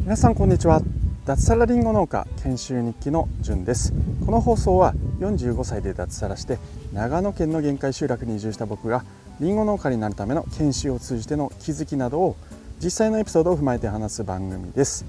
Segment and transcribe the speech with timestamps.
[0.00, 0.82] 皆さんこんにちは。
[1.24, 3.94] 脱サラリンゴ農家研修日記のじゅんです。
[4.26, 6.58] この放送は45歳で脱サラして
[6.92, 9.06] 長野県の限界集落に移住した僕が
[9.40, 12.36] りんご農家になるための研修を通じての気づきなどを
[12.84, 15.06] 実際のエピソードを踏まえて話す番組です。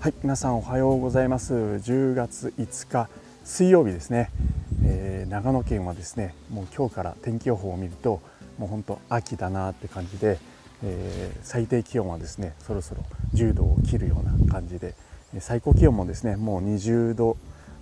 [0.00, 1.54] はい皆さんおはようございます。
[1.54, 3.08] 10月5日
[3.42, 4.30] 水曜日ですね、
[4.84, 8.20] えー、長野県はですねもう今日から天気予報を見ると
[8.58, 10.38] もう本当秋だなって感じで、
[10.84, 14.94] えー、最低気温はですねそろそろ10度を切るような感じで
[15.40, 17.36] 最高気温もですねもう20度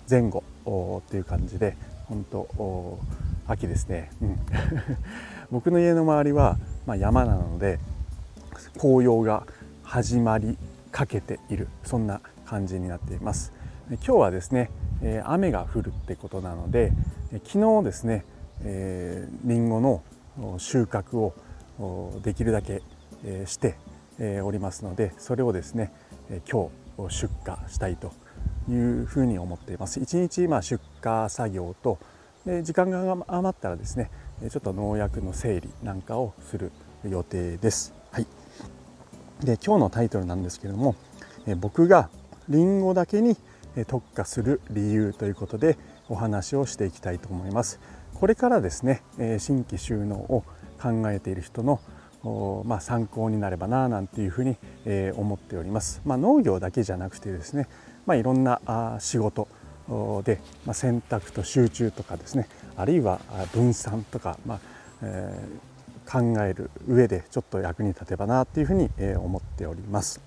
[0.09, 0.43] 前後
[1.05, 1.75] っていう感じで
[2.07, 2.99] 本当
[3.47, 4.39] 秋ですね、うん、
[5.51, 7.79] 僕の家の周りは、まあ、山なので
[8.77, 9.45] 紅葉が
[9.83, 10.57] 始まり
[10.91, 13.53] かけているそんな感じになっています。
[13.89, 14.69] 今日はですね
[15.25, 16.93] 雨が降るってことなので
[17.45, 18.23] 昨日ですね
[18.63, 20.01] りんごの
[20.57, 21.33] 収穫を
[22.23, 22.81] できるだけ
[23.45, 23.77] して
[24.41, 25.91] おりますのでそれをですね
[26.51, 26.69] 今
[27.07, 28.13] 日出荷したいと
[28.69, 31.97] いうふうに思っています一日ま出荷作業と
[32.63, 34.09] 時間が余ったらですね
[34.49, 36.71] ちょっと農薬の整理なんかをする
[37.07, 37.93] 予定です。
[38.11, 38.27] はい、
[39.43, 40.95] で今日のタイトルなんですけれども
[41.57, 42.09] 僕が
[42.49, 43.37] りんごだけに
[43.87, 45.77] 特化する理由ということで
[46.09, 47.79] お話をしていきたいと思います。
[48.21, 49.01] これからですね
[49.39, 50.43] 新規収納を
[50.79, 51.81] 考えている人の
[52.65, 54.57] まあ、参考になればななんていうふうに
[55.15, 56.03] 思っております。
[56.05, 57.67] まあ、農業だけじゃなくてですね、
[58.05, 58.61] まあ、いろんな
[58.99, 59.47] 仕事
[60.23, 63.19] で、ま、選択と集中とかですねあるいは
[63.53, 64.59] 分散とか、まあ
[65.01, 70.21] えー、考える上でちょっと役に立てばなっていうふうに思っております。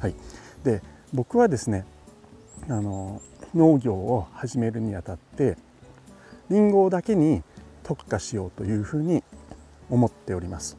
[0.00, 0.16] はい、
[0.64, 1.86] で僕はですね
[2.68, 3.22] あの
[3.54, 5.56] 農業を始めるにあたって
[6.50, 7.42] りんごだけに
[7.82, 9.22] 特化しようというふうに
[9.90, 10.76] 思っております。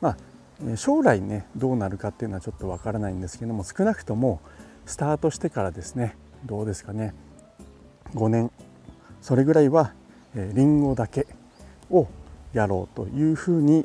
[0.00, 4.40] まあ、将来ねどうなるかっていうのはちょっとわからないんですけども少なくとも
[4.84, 7.14] スタートしてからですねどうですかね。
[8.14, 8.50] 5年。
[9.20, 9.92] それぐらいは
[10.34, 11.26] りんごだけ
[11.90, 12.06] を
[12.52, 13.84] やろうというふうに、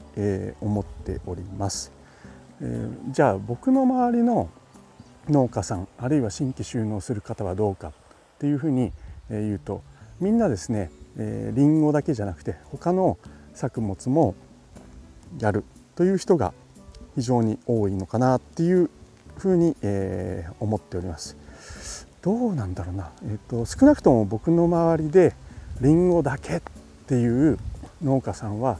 [0.61, 1.91] 思っております、
[3.09, 4.49] じゃあ僕の周りの
[5.29, 7.91] 農家さんあるいは新規収納する方はどうかっ
[8.39, 8.91] ていうふうに
[9.29, 9.81] 言うと
[10.19, 11.23] みんなですねり
[11.65, 13.17] んごだけじゃなくて他の
[13.53, 14.35] 作物も
[15.39, 15.63] やる
[15.95, 16.53] という人が
[17.15, 18.89] 非常に多いのかなっていう
[19.37, 21.35] ふうに、えー、思っております。
[22.21, 25.33] どうなんだろうな、えーと、少なくとも僕の周りで
[25.81, 26.61] りんごだけっ
[27.07, 27.57] ていう
[28.03, 28.79] 農家さんは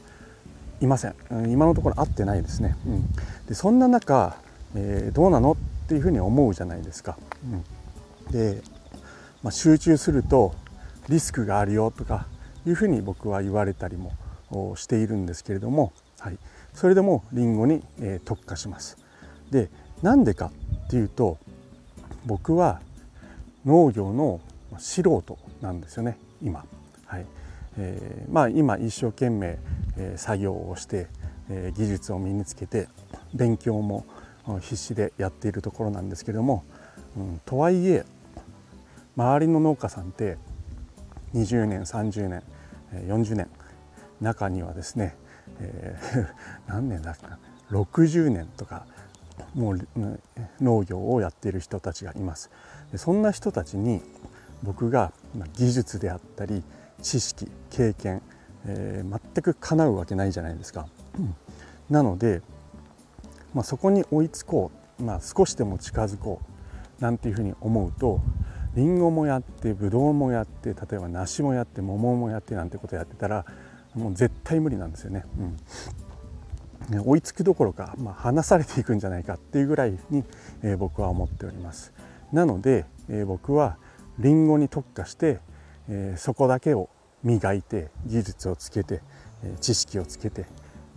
[0.79, 1.15] いません
[1.51, 3.11] 今のところ会ってないですね、うん、
[3.47, 4.35] でそんな中、
[4.75, 7.17] えー、どうなのっていうふうに思うじゃないですか、
[8.29, 8.61] うん、で、
[9.41, 10.53] まあ、集中すると
[11.11, 12.25] リスクがあるよとか
[12.65, 14.13] いうふうに僕は言われたりも
[14.75, 16.37] しているんですけれども、はい、
[16.73, 18.97] それでもりんごに、え、特化します。
[19.51, 19.69] で
[20.01, 20.51] なんでか
[20.85, 21.37] っていうと
[22.25, 22.81] 僕は
[23.65, 24.39] 農業の
[24.77, 26.65] 素人なんですよね今。
[27.05, 27.25] はい。
[27.77, 29.57] えー、まあ、今一生懸命、
[29.97, 31.07] え、作業をして、
[31.49, 32.87] え、技術を身につけて
[33.33, 34.05] 勉強も
[34.61, 36.63] 必死でやっているところなんですけれども、
[37.17, 38.05] うん、とはいえ
[39.15, 40.37] 周りの農家さんって
[41.33, 42.43] 20年30年
[42.93, 43.47] 40年
[44.19, 45.15] 中にはですね、
[45.59, 46.27] えー、
[46.67, 47.39] 何年だっけな
[47.71, 48.85] 60年とか
[49.55, 49.87] もう
[50.59, 52.49] 農業をやっている人たちがいます。
[52.95, 54.01] そんな人たちに
[54.63, 55.13] 僕が
[55.53, 56.63] 技術であったり
[57.01, 58.21] 知識経験、
[58.65, 60.87] えー、全くかなうわけないじゃないですか。
[61.17, 61.35] うん、
[61.89, 62.41] なので、
[63.53, 66.41] まあ、そこに追いつこう、まあ、少しでも近づこ
[66.99, 68.21] うなんていうふうに思うと
[68.75, 73.45] りんごもやってぶどうもやって例えば梨もやって桃もやってなんてことやってたら
[73.93, 75.25] もう絶対無理なんですよね。
[76.89, 80.23] うん、追いつくどころか、まあ、離されていくんじゃないかっていうぐらいに、
[80.63, 81.91] えー、僕は思っております。
[82.31, 83.77] なので、えー、僕は
[84.17, 85.39] りんごに特化して、
[85.89, 86.89] えー、そこだけを
[87.23, 89.01] 磨いて技術をつけて、
[89.43, 90.45] え知識をつけて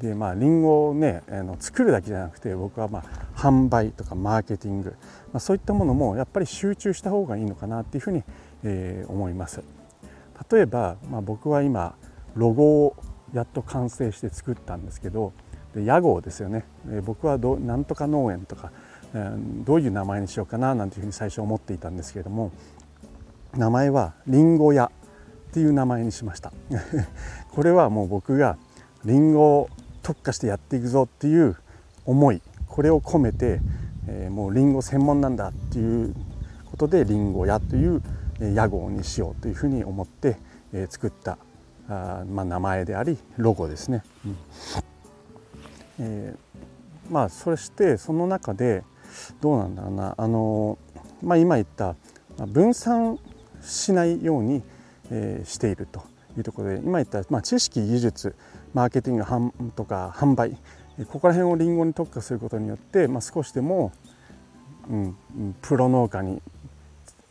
[0.05, 4.91] でまありんごをねあの作るだけじゃなくて僕はまあ販売とかマーケティング、
[5.33, 8.23] まあ、そういったものもやっぱり集中した方がいいのかなっていうふうに、
[8.63, 9.63] えー、思います。
[10.51, 11.95] 例えば、まあ、僕は今
[12.35, 12.97] ロゴを
[13.33, 15.33] やっと完成して作ったんですけど
[15.77, 18.73] 屋号ですよね、えー、僕はどなんとか農園とか
[19.65, 22.51] どういう名前にしようかななんていうふうに最初思っていたんですけれども
[23.55, 26.53] 名前はりんご屋っていう名前にしました
[27.55, 28.59] これはもう僕が
[29.05, 29.69] りんご
[30.05, 31.57] 特化してやっていくぞっていう
[32.05, 33.61] 思いこれを込めて、
[34.07, 36.15] えー、もうりんご専門なんだっていう
[36.71, 38.03] ことでりんご屋という
[38.41, 40.37] 屋号にしようというふうに思って、
[40.73, 41.39] えー、作った
[41.89, 44.03] あ、まあ、名前でありロゴですね。
[44.27, 44.37] うん
[46.01, 48.83] えー、まあそしてその中で
[49.41, 50.79] どうなんだろうなあの、
[51.23, 51.95] まあ、今言った
[52.47, 53.19] 分散
[53.63, 54.63] しないように、
[55.11, 56.03] えー、していると
[56.37, 58.35] いうところで今言った、まあ、知識技術
[58.75, 60.57] マーケティングとか販売
[61.11, 63.93] ここら辺をりんごに特化することによって、まあ、少しでも、
[64.89, 65.17] うん、
[65.61, 66.41] プロ農家に、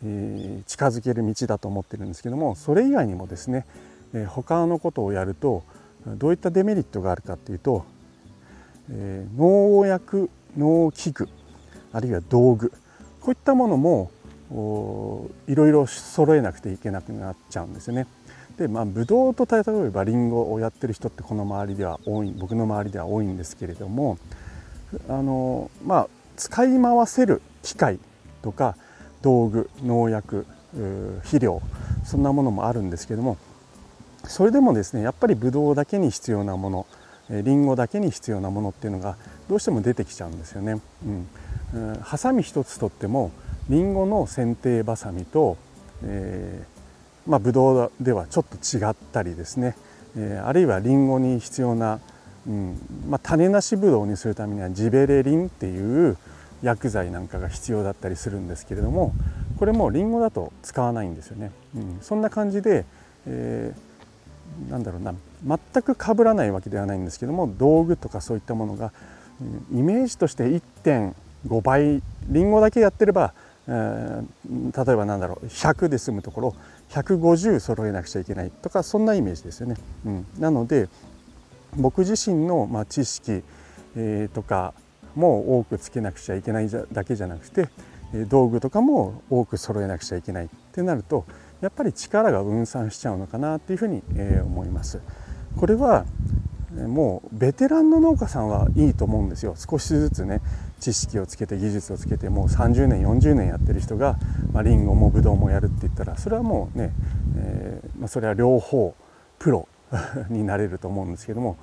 [0.04, 3.66] えー、近づける道だと思ってるんですけどもそれ以外にもですね、
[4.14, 5.64] えー、他のことをやると
[6.06, 7.86] どういったデメリットがあるかっていうと、
[8.90, 11.30] えー、農薬農機具
[11.94, 12.72] あるいは道具
[13.22, 14.12] こういったものも
[15.48, 18.06] いろいろ揃えなくていけなくなっちゃうんですよね。
[18.58, 24.18] でまあブドウと例えばリンゴをやってる人ってこの周りでは多い僕の周りでは多いんですけれども
[25.10, 26.08] あのまあ
[26.38, 28.00] 使い回せる機械
[28.42, 28.76] とか
[29.22, 30.46] 道具農薬
[31.24, 31.62] 肥料
[32.04, 33.38] そんなものもあるんですけども
[34.26, 36.88] それでもですねやっぱりブドウだけに必要なもの
[37.30, 39.16] リンゴだけに必要なものっていうのが
[39.50, 40.82] どうしても出てきちゃうんですよね。
[41.74, 43.32] うん、ハサミ一つとっても
[43.70, 45.58] リンゴの剪定バサミと、
[46.04, 46.73] えー、
[47.28, 49.76] まあ、ブドウではちょっと違ったりですね、
[50.18, 52.00] えー、あるいはリンゴに必要な、
[52.48, 52.78] うん
[53.10, 56.18] まあ、種なしブドウにするためにはジベレリンっていう
[56.62, 59.14] 薬剤なんかが必要だったりするんですけれども
[59.58, 61.52] これもリンゴだと使わないんですよね。
[61.76, 62.86] うん、そんな感じで、
[63.28, 65.14] えー、なんだろうな
[65.46, 68.92] 全く被らないわけではないんですけども道具とかそういったものが
[69.72, 73.34] イメージとして1.5倍リンゴだけやってれば、
[73.68, 76.56] えー、例えばなんだろう100で済むところ
[76.90, 79.76] 150揃えなくちゃいけないとかそんなイメージですよね。
[80.06, 80.90] うん、なので
[81.76, 83.44] 僕自身の、まあ、知識、
[83.96, 84.74] えー、とか
[85.16, 87.70] も多くつけなくちゃいけないだけじゃなくて
[88.28, 91.26] 道具とかも多く揃えなくちゃいけないってなると
[91.62, 95.00] やっぱり力が分散しちゃうのかなっていうふうに、えー、思います。
[95.58, 96.06] これは
[96.88, 100.42] もうベテランの農家さんはいいと思うんですよ少しずつね
[100.80, 104.18] 知識をつけて技術をつけてもう30年40年やってる人が、
[104.52, 106.92] まあ、リンゴもブドウもやるって言ったらそれはもうね、
[107.38, 108.96] えー、まあ、それは両方
[109.40, 109.68] プロ
[110.30, 111.58] になれると思うんですけども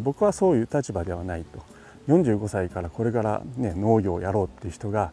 [0.00, 1.60] 僕はそういう立場ではないと
[2.08, 5.12] 45歳からこれから、ね、農業をやろうっていう人が、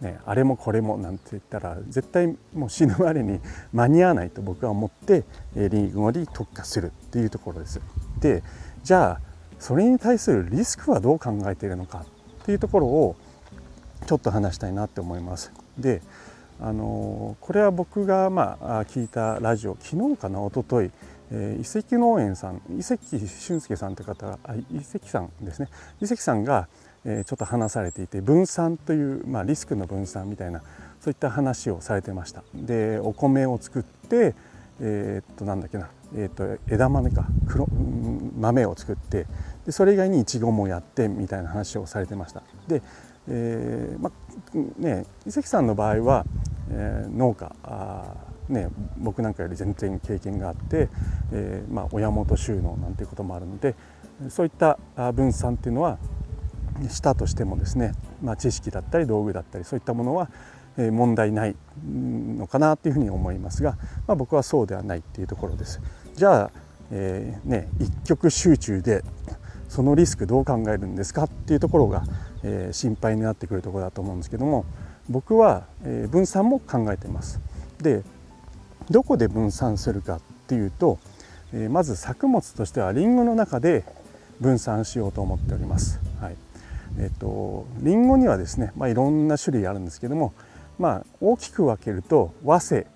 [0.00, 3.40] ね、あれもこれもなんて言ったら絶対もう死ぬまでに
[3.72, 7.80] 間に合わないと僕は思ってリンゴに特化するっていうところです。
[8.20, 8.42] で
[8.86, 9.20] じゃあ
[9.58, 12.06] それに対するリスクはどう考えているのか
[12.42, 13.16] っていうところを
[14.06, 15.52] ちょっと話したいなって思います。
[15.76, 16.02] で
[16.60, 20.92] あのこれは僕がまあ聞いたラジオ昨日かな一昨日
[21.32, 25.68] え、遺跡農園さん遺跡俊介さんという方あ遺跡さんですね
[26.00, 26.68] 遺跡さんが、
[27.04, 30.60] え、ちょっと話されていて分散という、まあ、リスクの分散みたいな
[31.00, 34.36] そういった話をされてましたでお米を作って
[34.78, 37.66] えー、っとなんだっけなえーと、枝豆か黒
[38.36, 39.26] 豆を作って
[39.64, 42.82] でそれ以外にいちごもやってみたいな話をされてましたで、
[43.28, 44.12] えー、ま
[44.78, 46.24] ね伊関さんの場合は、
[46.70, 48.14] えー、農家あ、
[48.48, 48.68] ね、
[48.98, 50.88] 僕なんかより全然経験があって、
[51.32, 53.74] えーまあ、親元収納なんていうこともあるので
[54.28, 54.78] そういった
[55.12, 55.98] 分散っていうのは
[56.88, 57.92] したとしてもですね、
[58.22, 60.30] まあ、知識だったり道具だったりそういったものは
[60.76, 61.56] 問題ない
[61.86, 65.80] のかなっていうふうに思いますが、まあ、僕はそうではないっていうところです。
[66.14, 66.50] じゃあ、
[66.90, 69.02] えー、ね、一極集中で
[69.68, 72.04] そのリスクどう考えるんですかっていうところが、
[72.42, 74.64] えー、心配になってくるところだと思うんですけども
[75.08, 77.40] 僕は、えー、分散も考えてます。
[77.80, 78.02] で
[78.90, 81.00] どこで分散するかっていうと、
[81.52, 83.84] えまず作物としてはリンゴの中で
[84.40, 85.98] 分散しようと思っております。
[86.20, 86.36] はい
[86.98, 90.32] えっと、リンゴにはですね、まあ、いろんな種類あるんですけども
[90.78, 92.86] まあ、大きく分けると和製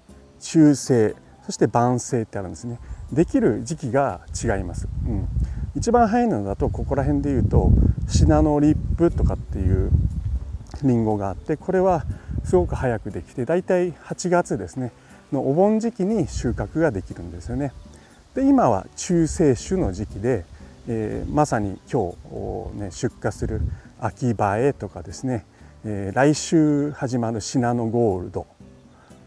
[0.40, 1.14] 中性
[1.50, 2.78] そして晩成ってあるんですね。
[3.12, 5.28] できる時期が違います、うん、
[5.74, 7.72] 一番早いのだとここら辺でいうと
[8.06, 9.90] シナノリップとかっていう
[10.84, 12.04] りんごがあってこれは
[12.44, 14.92] すごく早くできてだいたい8月ですね
[15.32, 17.72] のお盆時期に収穫ができるんですよね。
[18.36, 20.44] で今は中性種の時期で、
[20.86, 22.12] えー、まさに今
[22.76, 23.60] 日、ね、出荷する
[23.98, 25.44] 秋映えとかですね
[25.82, 28.46] えー、来週始まるシナノゴールド、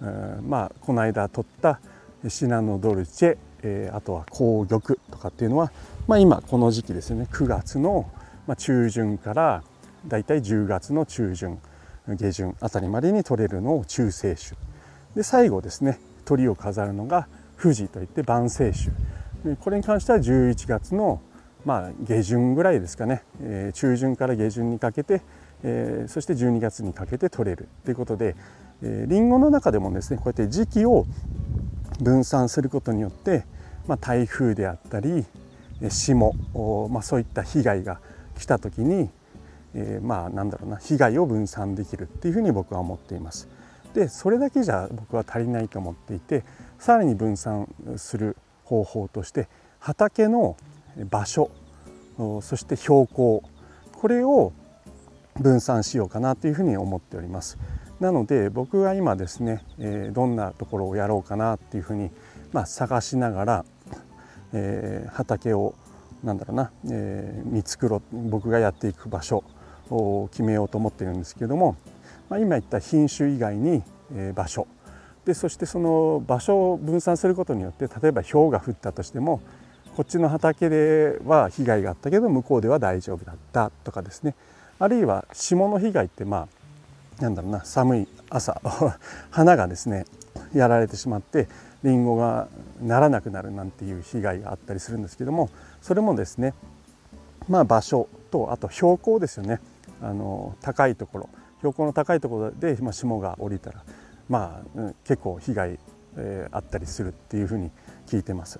[0.03, 1.79] ー、まあこの間取った
[2.27, 5.71] シナノドルチェ、えー、あとは紅玉とかっていうのは、
[6.07, 7.27] まあ、今この時期ですね。
[7.31, 8.09] 9月の
[8.57, 9.63] 中旬から
[10.07, 11.59] だいたい10月の中旬
[12.07, 14.57] 下旬あたりまでに取れるのを中性種
[15.15, 17.27] で最後ですね鳥を飾るのが
[17.61, 21.21] 富士といって晩成種これに関しては11月の
[21.63, 25.21] まあ下旬ぐらいですかね、えー、中旬から下旬にかけて
[25.63, 28.35] えー、そして12月にかけて取れるということで、
[28.83, 31.05] えー、リンゴの中でもですねこうやって時期を
[32.03, 33.45] 分散することによって、
[33.87, 35.25] まあ、台風であったり
[35.89, 36.33] 霜、
[36.89, 37.99] まあ、そういった被害が
[38.37, 39.09] 来た時に、
[39.73, 43.47] えー、まあなんだろうな被害を分散できるっていうふうに僕は思っています。
[43.93, 46.43] でそれだけじゃ僕は足りないと思っていて
[46.79, 47.67] さらに分散
[47.97, 49.47] する方法として
[49.79, 50.57] 畑の
[51.09, 51.51] 場所
[52.17, 53.43] そして標高
[53.91, 54.51] これを
[55.39, 57.57] 分散しようかなというふうに思っております
[58.03, 62.11] なので僕が今ですね、えどんなところをやろうかなっていうふうに、
[62.51, 63.65] ま、探しながら、
[64.51, 65.73] え、畑を
[66.21, 69.45] なんだろうな、え、見繕僕がやっていく場所
[69.89, 71.77] を決めようと思ってるんですけども、
[72.27, 73.83] ま、今言った品種以外に、
[74.13, 74.67] え、場所。
[75.23, 79.39] でそしてその場所を分散することによって例えば氷が降ったとしても
[79.95, 84.35] こっちの畑では被害があったけど向こうでは大丈夫だったとかですね。
[84.79, 86.62] あるいは霜の被害ってまあ
[87.19, 88.61] なんだろうな寒い朝
[89.31, 90.05] 花がですね
[90.53, 91.47] やられてしまって
[91.83, 92.47] りんごが
[92.81, 95.49] ならなくなるなんていう被害があったりするんですけども
[95.81, 96.53] それもですね
[97.47, 99.59] まあ場所とあと標高ですよね
[100.01, 101.29] あの高いところ
[101.59, 103.83] 標高の高いところで、まあ、霜が降りたら
[104.29, 105.79] まあ、結構被害、
[106.17, 107.71] えー、あったりするっていうふうに
[108.07, 108.59] 聞いてます。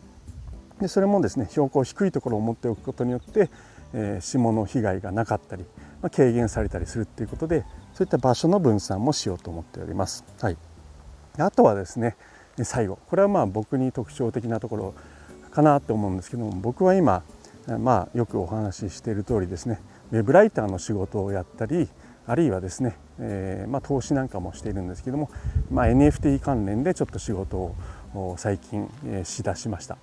[0.80, 3.50] でそれもですね標高低いところを持っておくことによって、
[3.94, 5.64] えー、霜の被害がなかったり、
[6.02, 10.24] まあ、軽減されたりするっていうことでそういった場所の分散もしようと思っております。
[10.42, 10.58] はい、
[11.38, 12.16] あとはですね
[12.64, 13.00] 最後。
[13.08, 14.94] これはまあ僕に特徴的なところ
[15.52, 17.24] かなと思うんですけども僕は今
[17.80, 19.80] まあよくお話ししている通りですね
[20.12, 21.88] ウェブライターの仕事をやったり
[22.26, 25.30] あるいはですね、えー、まあ、投資なんかもしているんですけども、
[25.70, 27.76] まあ、NFT 関連でちょっと仕事
[28.14, 29.98] を最近、えしだしました、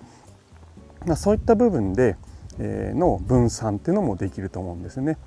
[1.05, 2.15] まあ、そういった部分で、
[2.59, 5.17] え、の分散っていうのもできると思うんですね、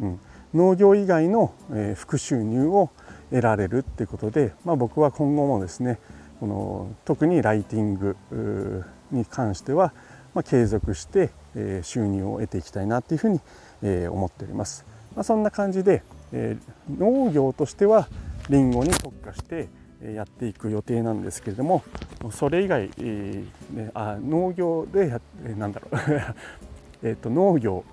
[0.00, 0.20] うん、
[0.54, 2.90] 農業以外の、え副収入を
[3.30, 5.98] 得られるっていうことで、まあ、僕は今後もですね
[6.38, 9.92] この特にライティングに関しては、
[10.34, 13.40] まあ、継続して、え収入を得ていきたいなっていうふうに、
[13.82, 14.86] え思っております。
[15.14, 16.56] まあ、そんな感じで、え、
[16.88, 18.08] 農業としては
[18.50, 19.68] リンゴに特化して
[20.02, 21.82] やっていく予定なんですけれども
[22.30, 25.20] それ以外、えー、あ農業でや、
[25.56, 26.00] なんだろう
[27.08, 27.84] えと農業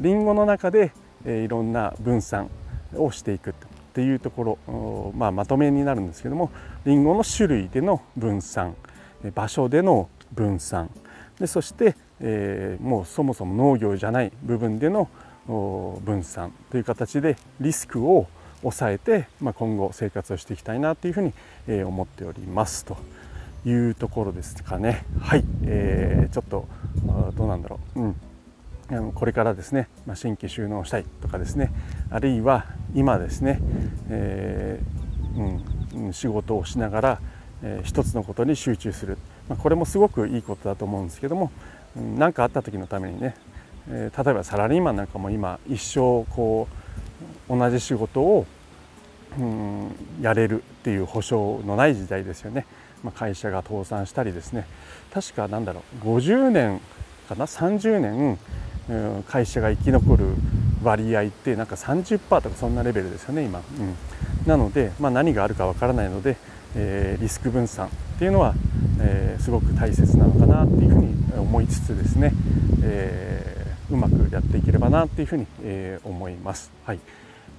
[0.00, 0.92] リンゴの中で、
[1.24, 2.48] え、いろんな分散
[2.94, 3.52] をしていくっ
[3.92, 6.50] ていうところ、まあ、まとめになるんですけども
[6.84, 8.74] リンゴの種類での分散
[9.34, 10.90] 場所での分散
[11.38, 15.08] でそして、え、もうそもそも農業じゃない部分での
[15.46, 18.26] 分散という形でリスクを
[18.60, 21.32] 抑えて、まあ、今後生活をしていきたいなというふうに、
[21.68, 22.84] え思っております。
[22.84, 22.96] と
[23.64, 25.04] いうところですかね。
[25.20, 26.66] はい、えー、ちょっと
[27.36, 28.16] どうなんだろう、うん、
[29.14, 31.70] これからですね、まあ、新規収納したいとかですね
[32.10, 32.64] あるいは
[32.94, 33.60] 今ですね、
[34.08, 37.20] えー、うん、仕事をしながら、
[37.62, 39.18] えー、一つのことに集中する、
[39.48, 41.52] まあ、これもすごくいいことだと思うんですけども
[42.16, 43.34] 何、かあった時のためにね
[43.90, 46.68] えー、例えばサラリーマンなんかも今一生こ
[47.48, 48.46] う同じ仕事を、
[49.38, 49.90] うん、
[50.20, 52.66] やれるっていう保証のない時代ですよね、
[53.02, 54.66] まあ、会社が倒産したりですね。
[55.12, 56.80] 確かなんだろう50年
[57.28, 58.38] かな？30年、
[59.28, 60.26] 会社が生き残る
[60.82, 63.94] 割合ってなんか30%とかそんなレベルですよね今、うん、
[64.46, 66.36] なので、まあ、何があるかわからないので、
[66.74, 68.54] えー、リスク分散っていうのは、
[69.00, 72.32] えー、すごく大切なのかなっていうふうに思いつつですね、
[72.82, 73.58] えー
[73.90, 76.70] うまくやっていければなっていうふうに、えー、思います。
[76.84, 77.00] はい、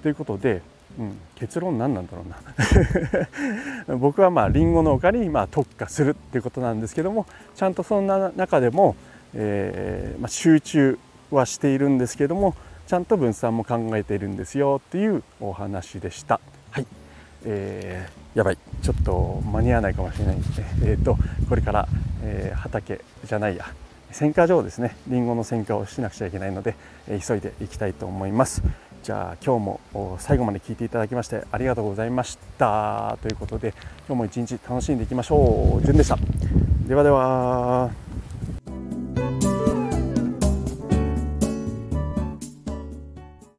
[0.02, 0.62] ということで、
[0.98, 3.96] うん、結論何なんだろうな。
[3.98, 8.94] 僕はまあリンゴ農家にまあ特化するっていうことなんですけどもちゃんとそんな中でも、
[9.34, 10.98] え、まあ、集中
[11.30, 12.54] はしているんですけども
[12.86, 16.40] ちゃんと分散も考えているんですよっていうお話でした。
[16.70, 16.86] はい。
[17.44, 18.58] えー、やばい。
[18.82, 20.36] ちょっと間に合わないかもしれない。
[20.36, 20.46] んで、
[20.82, 21.16] えーと、
[21.48, 21.88] これから、
[22.24, 23.64] えー、畑じゃないや。
[24.10, 24.96] 選果場ですね。
[25.06, 26.74] りんごの選果をしなくちゃいけないので、
[27.08, 28.62] え急いでいきたいと思います。
[29.02, 33.16] じゃあ今日も最後まで聞いていただきましてありがとうございました。
[33.22, 33.72] ということで
[34.06, 35.84] 今日も一日楽しんでいきましょう。
[35.84, 36.18] じゅんでした。
[36.86, 38.09] ではでは。